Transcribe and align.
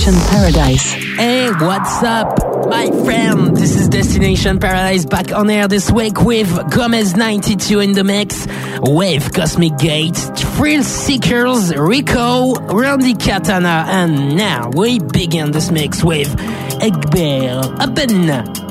Destination 0.00 0.30
Paradise. 0.30 0.92
Hey, 0.92 1.50
what's 1.50 2.02
up, 2.02 2.66
my 2.70 2.86
friend? 3.04 3.54
This 3.54 3.76
is 3.76 3.86
Destination 3.90 4.58
Paradise 4.58 5.04
back 5.04 5.30
on 5.30 5.50
air 5.50 5.68
this 5.68 5.90
week 5.92 6.22
with 6.22 6.48
Gomez92 6.48 7.84
in 7.84 7.92
the 7.92 8.02
mix, 8.02 8.46
with 8.80 9.34
Cosmic 9.34 9.76
Gate, 9.76 10.16
Thrill 10.16 10.82
Seekers, 10.82 11.76
Rico, 11.76 12.54
Randy 12.74 13.12
Katana, 13.12 13.84
and 13.88 14.38
now 14.38 14.70
we 14.70 15.00
begin 15.00 15.52
this 15.52 15.70
mix 15.70 16.02
with 16.02 16.34
Egbert 16.80 17.82
Open. 17.82 18.69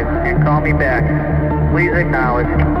And 0.00 0.42
call 0.42 0.60
me 0.60 0.72
back. 0.72 1.04
Please 1.72 1.92
acknowledge. 1.92 2.71